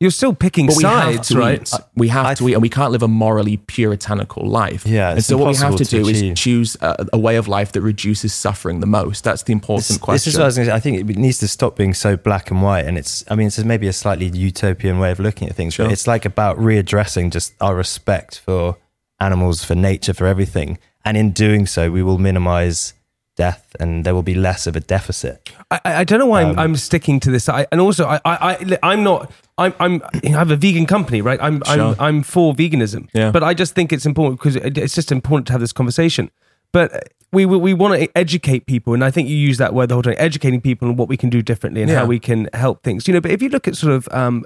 [0.00, 1.60] you're still picking But sides, to right?
[1.62, 1.72] eat.
[1.94, 4.86] We have to eat, and we can't live a morally puritanical life.
[4.86, 7.36] Yeah, and so what we have to impossible do to is choose a, a way
[7.36, 9.24] of life that reduces suffering the most.
[9.24, 10.14] That's the important This, question.
[10.14, 10.76] this is what I was going to say.
[10.76, 12.86] I think it needs to stop being so black and white.
[12.86, 15.84] And it's, I mean, it's maybe a slightly utopian way of looking at things, Sure.
[15.86, 18.78] but it's like about readdressing just our respect for
[19.20, 20.78] animals, for nature, for everything.
[21.04, 22.94] And in doing so, we will minimize
[23.44, 25.34] death and there will be less of a deficit.
[25.70, 27.48] I, I I don't know why Um, I'm, I'm sticking to this.
[27.48, 29.20] I, and also, I, I, I, I'm not.
[29.62, 29.94] I'm, I'm.
[30.26, 31.40] I have a vegan company, right?
[31.46, 31.94] I'm, Sure.
[31.94, 33.02] I'm, I'm for veganism.
[33.20, 33.30] Yeah.
[33.36, 36.24] But I just think it's important because it's just important to have this conversation.
[36.72, 36.86] But
[37.36, 39.94] we we, we want to educate people, and I think you use that word the
[39.96, 42.00] whole time, educating people on what we can do differently and Yeah.
[42.00, 43.06] how we can help things.
[43.06, 44.02] You know, but if you look at sort of.
[44.22, 44.44] Um,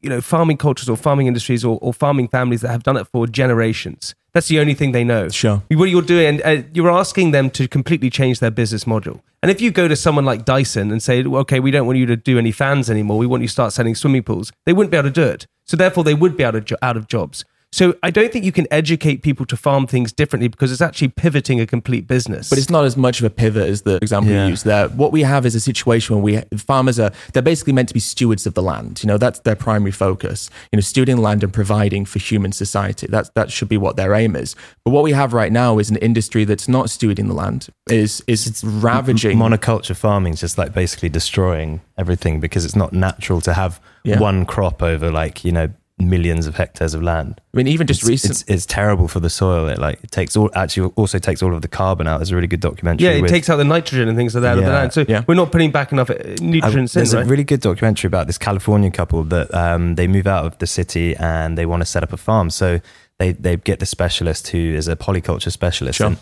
[0.00, 3.04] you know, farming cultures or farming industries or, or farming families that have done it
[3.12, 4.14] for generations.
[4.38, 5.28] That's the only thing they know.
[5.30, 5.64] Sure.
[5.68, 9.20] What you're doing, uh, you're asking them to completely change their business model.
[9.42, 11.98] And if you go to someone like Dyson and say, "Well, okay, we don't want
[11.98, 14.72] you to do any fans anymore, we want you to start selling swimming pools, they
[14.72, 15.48] wouldn't be able to do it.
[15.64, 17.44] So therefore, they would be out of, jo- out of jobs.
[17.70, 21.08] So I don't think you can educate people to farm things differently because it's actually
[21.08, 22.48] pivoting a complete business.
[22.48, 24.44] But it's not as much of a pivot as the example Yeah.
[24.44, 24.88] you used there.
[24.88, 28.00] What we have is a situation where we farmers are they're basically meant to be
[28.00, 29.02] stewards of the land.
[29.02, 30.48] You know, that's their primary focus.
[30.72, 33.06] You know, stewarding the land and providing for human society.
[33.06, 34.56] That's that should be what their aim is.
[34.84, 38.22] But what we have right now is an industry that's not stewarding the land, is
[38.26, 43.52] is ravaging Monoculture farming is just like basically destroying everything because it's not natural to
[43.52, 44.18] have Yeah.
[44.18, 47.40] one crop over like, you know, millions of hectares of land.
[47.52, 49.68] I mean, even just it's, recent it's, it's terrible for the soil.
[49.68, 52.18] It like it takes all actually also takes all of the carbon out.
[52.18, 53.06] There's a really good documentary.
[53.06, 54.76] yeah, it with- takes out the nitrogen and things like that out of the Yeah.
[54.78, 54.92] land.
[54.92, 55.24] So Yeah.
[55.26, 57.24] we're not putting back enough uh, I- nutrients in, there's right?
[57.24, 60.66] a really good documentary about this Californian couple that um, they move out of the
[60.66, 62.50] city and they want to set up a farm.
[62.50, 62.80] So
[63.18, 65.98] they they get the specialist who is a polyculture specialist.
[65.98, 66.06] Sure.
[66.08, 66.18] And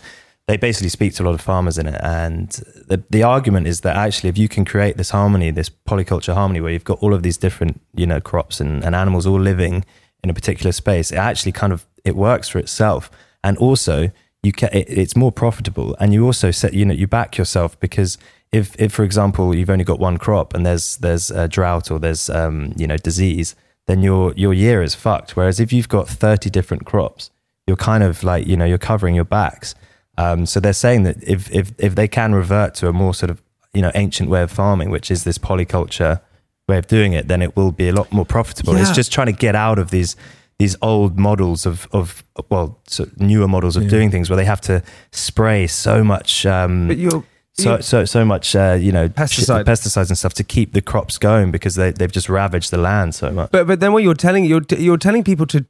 [0.47, 1.99] they basically speak to a lot of farmers in it.
[2.01, 2.49] And
[2.87, 6.61] the, the argument is that actually, if you can create this harmony, this polyculture harmony,
[6.61, 9.83] where you've got all of these different, you know, crops and, and animals all living
[10.23, 13.11] in a particular space, it actually kind of it works for itself.
[13.43, 14.09] And also,
[14.41, 17.77] you can it, it's more profitable, and you also set you know you back yourself
[17.79, 18.17] because
[18.51, 21.99] if if for example you've only got one crop and there's there's a drought or
[21.99, 23.55] there's um, you know disease,
[23.87, 25.35] then your your year is fucked.
[25.35, 27.31] Whereas if you've got thirty different crops,
[27.65, 29.75] you're kind of like you know you're covering your backs.
[30.17, 33.29] Um, so they're saying that if if if they can revert to a more sort
[33.29, 33.41] of
[33.73, 36.21] you know ancient way of farming, which is this polyculture
[36.67, 38.75] way of doing it, then it will be a lot more profitable.
[38.75, 40.15] It's just trying to get out of these
[40.59, 43.89] these old models of of well so newer models of Yeah.
[43.89, 46.89] doing things where they have to spray so much um,
[47.53, 49.57] so so so much uh, you know Pesticide.
[49.59, 52.77] shit- pesticides and stuff to keep the crops going because they they've just ravaged the
[52.77, 53.51] land so much.
[53.51, 55.65] But but then what you're telling you're you're telling people to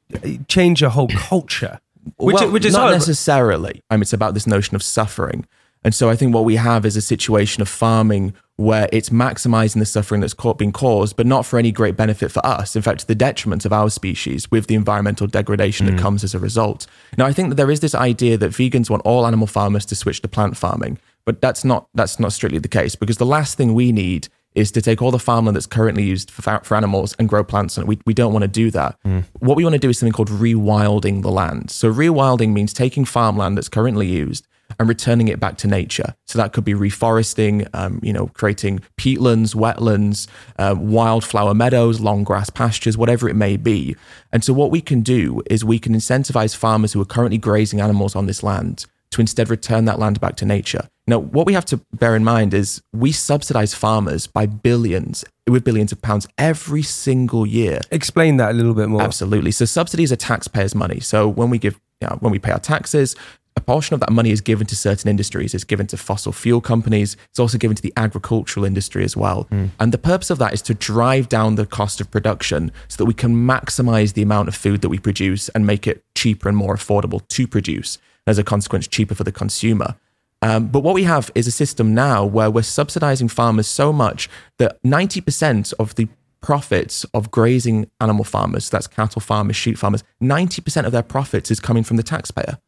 [0.48, 1.80] change a whole culture,
[2.16, 2.94] which well, which is not hard.
[2.94, 3.82] necessarily.
[3.90, 5.46] I mean, it's about this notion of suffering.
[5.84, 9.78] And so I think what we have is a situation of farming where it's maximizing
[9.78, 12.74] the suffering that's being caused, but not for any great benefit for us.
[12.74, 16.00] In fact, to the detriment of our species with the environmental degradation that mm.
[16.00, 16.88] comes as a result.
[17.16, 19.94] Now, I think that there is this idea that vegans want all animal farmers to
[19.94, 20.98] switch to plant farming.
[21.24, 24.72] But that's not that's not strictly the case because the last thing we need is
[24.72, 27.84] to take all the farmland that's currently used for, for animals and grow plants on
[27.84, 27.88] it.
[27.88, 28.98] We, we don't want to do that.
[29.38, 31.70] What we want to do is something called rewilding the land.
[31.70, 34.46] So rewilding means taking farmland that's currently used
[34.78, 36.14] and returning it back to nature.
[36.26, 40.26] So that could be reforesting, um, you know, creating peatlands, wetlands,
[40.58, 43.96] um, wildflower meadows, long grass pastures, whatever it may be.
[44.32, 47.80] And so what we can do is we can incentivize farmers who are currently grazing
[47.80, 50.88] animals on this land to instead return that land back to nature.
[51.06, 55.64] Now, what we have to bear in mind is we subsidize farmers by billions, with
[55.64, 57.80] billions of pounds every single year.
[57.90, 59.02] Explain that a little bit more.
[59.02, 59.50] Absolutely.
[59.50, 61.00] So subsidies are taxpayers' money.
[61.00, 63.16] So when we give, you know, when we pay our taxes,
[63.58, 65.52] a portion of that money is given to certain industries.
[65.52, 67.16] It's given to fossil fuel companies.
[67.30, 69.44] It's also given to the agricultural industry as well.
[69.44, 69.66] Hmm.
[69.80, 73.06] And the purpose of that is to drive down the cost of production so that
[73.06, 76.56] we can maximize the amount of food that we produce and make it cheaper and
[76.56, 77.98] more affordable to produce.
[78.28, 79.96] As a consequence, cheaper for the consumer.
[80.42, 84.28] Um, but what we have is a system now where we're subsidizing farmers so much
[84.58, 86.08] that 90% of the
[86.40, 91.58] profits of grazing animal farmers, that's cattle farmers, sheep farmers, 90% of their profits is
[91.58, 92.58] coming from the taxpayer.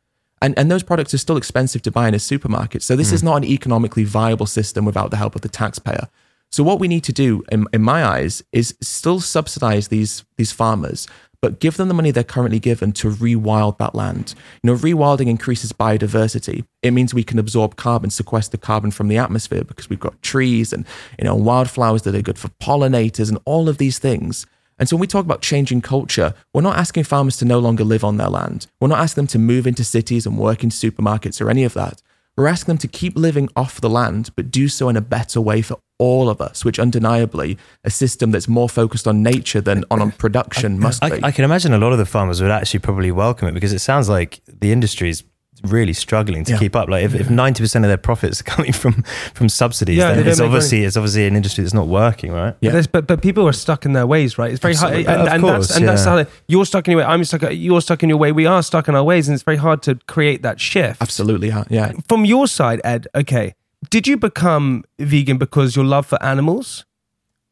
[0.42, 2.82] And, and those products are still expensive to buy in a supermarket.
[2.82, 6.08] So this is not an economically viable system without the help of the taxpayer.
[6.50, 10.50] So what we need to do, in, in my eyes, is still subsidize these these
[10.50, 11.06] farmers,
[11.42, 14.34] but give them the money they're currently given to rewild that land.
[14.62, 16.64] You know, rewilding increases biodiversity.
[16.82, 20.72] It means we can absorb carbon, sequester carbon from the atmosphere because we've got trees
[20.72, 20.84] and
[21.18, 24.46] you know wildflowers that are good for pollinators and all of these things.
[24.78, 27.84] And so when we talk about changing culture, we're not asking farmers to no longer
[27.84, 28.66] live on their land.
[28.80, 31.74] We're not asking them to move into cities and work in supermarkets or any of
[31.74, 32.00] that.
[32.36, 35.40] We're asking them to keep living off the land, but do so in a better
[35.40, 39.84] way for all of us, which undeniably a system that's more focused on nature than
[39.90, 41.24] on, on production must I, be.
[41.24, 43.80] I can imagine a lot of the farmers would actually probably welcome it because it
[43.80, 45.22] sounds like the industry is
[45.64, 46.58] really struggling to Yeah.
[46.58, 46.88] keep up.
[46.88, 49.02] Like if, if 90% of their profits are coming from,
[49.34, 50.86] from subsidies, Yeah, then it's obviously, money.
[50.86, 52.54] it's obviously an industry that's not working, right?
[52.60, 54.50] But, but but people are stuck in their ways, right?
[54.50, 56.10] It's very hard, and, Of and course, that's and that's yeah.
[56.10, 57.04] how they- you're stuck in your way.
[57.06, 57.42] I'm stuck.
[57.50, 58.32] You're stuck in your way.
[58.32, 61.00] We are stuck in our ways, and it's very hard to create that shift.
[61.02, 61.92] Absolutely, yeah.
[62.08, 63.54] From your side, Ed, okay,
[63.90, 66.84] did you become vegan because your love for animals,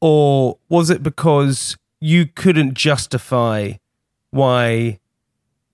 [0.00, 3.72] or was it because you couldn't justify
[4.30, 4.98] why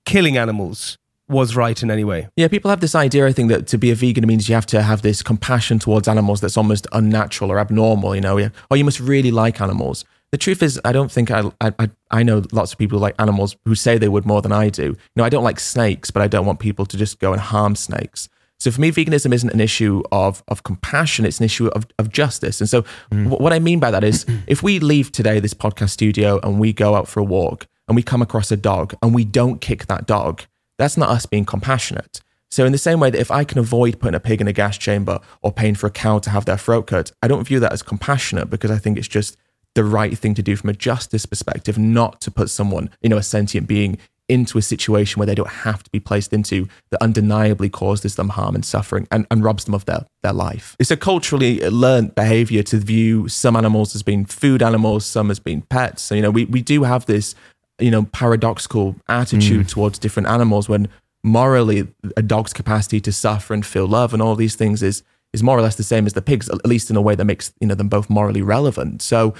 [0.05, 0.97] killing animals
[1.29, 2.29] was right in any way?
[2.37, 4.67] Yeah, people have this idea, I think, that to be a vegan means you have
[4.67, 8.51] to have this compassion towards animals that's almost unnatural or abnormal, you know, Yeah.
[8.71, 10.05] or you must really like animals.
[10.33, 13.03] The truth is, I don't think I, I, I- I know lots of people who
[13.03, 14.83] like animals who say they would more than I do.
[14.83, 17.41] You know, I don't like snakes, but I don't want people to just go and
[17.41, 18.29] harm snakes.
[18.61, 22.11] So for me, veganism isn't an issue of, of compassion, it's an issue of, of
[22.11, 22.61] justice.
[22.61, 23.27] And so mm.
[23.27, 26.61] wh- what I mean by that is if we leave today, this podcast studio, and
[26.61, 29.61] we go out for a walk and we come across a dog and we don't
[29.61, 30.43] kick that dog,
[30.79, 32.21] that's not us being compassionate.
[32.51, 34.53] So, in the same way that if I can avoid putting a pig in a
[34.53, 37.59] gas chamber or paying for a cow to have their throat cut, I don't view
[37.61, 39.37] that as compassionate because I think it's just
[39.75, 43.17] the right thing to do from a justice perspective, not to put someone, you know,
[43.17, 47.03] a sentient being into a situation where they don't have to be placed into that
[47.03, 50.77] undeniably causes them harm and suffering and, and robs them of their, their life.
[50.79, 55.39] It's a culturally learned behavior to view some animals as being food animals, some as
[55.39, 56.03] being pets.
[56.03, 57.35] So, you know, we, we do have this,
[57.79, 59.69] you know, paradoxical attitude mm.
[59.69, 60.89] towards different animals when
[61.23, 65.43] morally a dog's capacity to suffer and feel love and all these things is is
[65.43, 67.53] more or less the same as the pigs at least in a way that makes
[67.61, 69.03] you know them both morally relevant.
[69.03, 69.35] So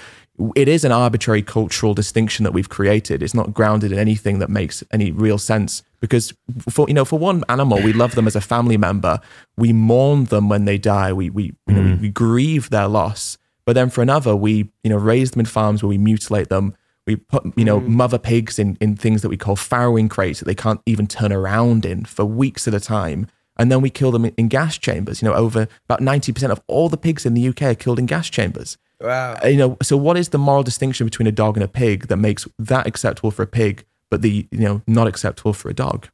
[0.57, 3.23] it is an arbitrary cultural distinction that we've created.
[3.23, 6.35] It's not grounded in anything that makes any real sense because
[6.69, 9.21] for you know for one animal we love them as a family member.
[9.57, 11.13] We mourn them when they die.
[11.13, 12.01] We we you know we, mm.
[12.01, 13.39] we grieve their loss.
[13.65, 16.75] But then for another we you know raise them in farms where we mutilate them
[17.07, 20.47] we put you know mother pigs in, in things that we call farrowing crates that
[20.47, 23.29] they can't even turn around in for weeks at a time.
[23.57, 25.23] And then we kill them in, in gas chambers.
[25.23, 28.07] You know over about 90% of all the pigs in the uk are killed in
[28.07, 28.79] gas chambers.
[29.01, 29.39] Wow.
[29.43, 32.09] Uh, you know so what is the moral distinction between a dog and a pig
[32.09, 35.75] that makes that acceptable for a pig but the you know not acceptable for a
[35.75, 36.09] dog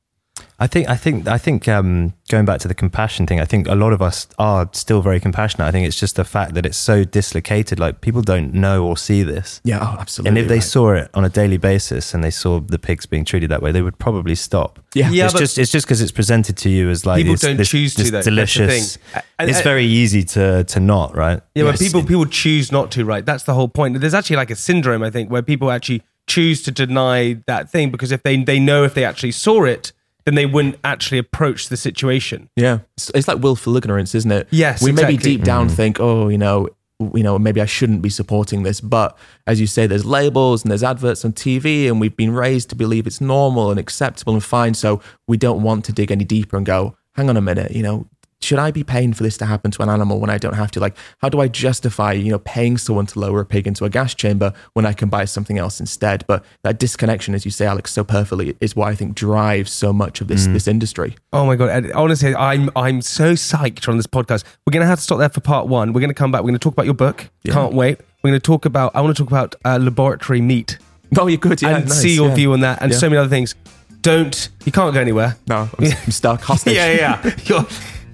[0.62, 3.66] I think I think I think um, going back to the compassion thing, I think
[3.66, 5.66] a lot of us are still very compassionate.
[5.66, 7.80] I think it's just the fact that it's so dislocated.
[7.80, 9.62] Like people don't know or see this.
[9.64, 10.62] yeah oh, absolutely And if they right.
[10.62, 13.72] saw it on a daily basis and they saw the pigs being treated that way,
[13.72, 14.78] they would probably stop.
[14.94, 15.10] Yeah.
[15.10, 17.40] Yeah, it's but- just it's just because it's presented to you as like People this,
[17.40, 18.22] don't this- choose to, this though.
[18.22, 18.96] Delicious.
[18.96, 19.22] thing.
[19.38, 21.40] And- it's and- very easy to to not right.
[21.54, 23.24] Yeah, but people people choose not to, right?
[23.24, 23.98] That's the whole point.
[23.98, 27.90] There's actually like a syndrome, I think, where people actually choose to deny that thing
[27.90, 29.92] because if they they know if they actually saw it,
[30.30, 32.48] then they wouldn't actually approach the situation.
[32.54, 34.46] Yeah, it's, it's like willful ignorance, isn't it?
[34.50, 35.36] Yes, we maybe exactly.
[35.36, 35.72] deep down mm.
[35.72, 36.68] think, oh, you know,
[37.14, 40.70] you know, maybe I shouldn't be supporting this, but as you say, there's labels and
[40.70, 44.44] there's adverts on TV, and we've been raised to believe it's normal and acceptable and
[44.44, 47.72] fine, so we don't want to dig any deeper and go, hang on a minute,
[47.72, 48.06] you know,
[48.42, 50.70] should I be paying for this to happen to an animal when I don't have
[50.72, 50.80] to?
[50.80, 53.90] Like, how do I justify, you know, paying someone to lower a pig into a
[53.90, 56.24] gas chamber when I can buy something else instead?
[56.26, 59.92] But that disconnection, as you say, Alex, so perfectly, is what I think drives so
[59.92, 60.52] much of this Mm.
[60.54, 61.16] this industry.
[61.32, 61.68] Oh my god!
[61.70, 64.44] And honestly, I'm I'm so psyched on this podcast.
[64.66, 65.92] We're gonna have to stop there for part one.
[65.92, 66.40] We're gonna come back.
[66.42, 67.28] We're gonna talk about your book.
[67.44, 67.52] Yeah.
[67.54, 67.98] Can't wait.
[68.22, 68.94] We're gonna talk about.
[68.94, 70.78] I want to talk about uh, laboratory meat
[71.18, 71.60] Oh, you're good.
[71.60, 72.34] Yeah, and nice, see your yeah.
[72.36, 72.98] view on that, and Yeah.
[72.98, 73.54] so many other things.
[74.00, 75.36] Don't you can't go anywhere.
[75.48, 76.74] No, I'm, I'm stuck hostage.
[76.74, 77.64] yeah, yeah.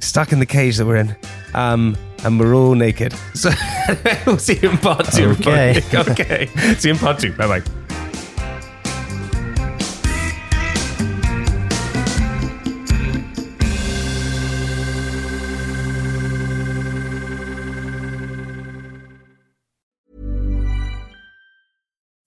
[0.06, 1.16] You're stuck in the cage that we're in.
[1.52, 3.12] Um, and we're all naked.
[3.34, 3.50] So
[4.24, 5.30] we'll see you in part two.
[5.30, 5.82] Okay.
[5.94, 6.46] okay.
[6.78, 7.32] See you in part two.
[7.32, 7.62] Bye bye.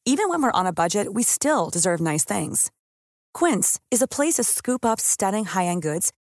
[0.05, 2.71] Even when we're on a budget, we still deserve nice things.
[3.33, 6.11] Quince is a place to scoop up stunning high-end goods